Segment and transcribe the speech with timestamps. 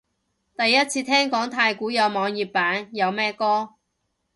[0.57, 3.75] 第一次聽講太鼓有網頁版，有咩歌？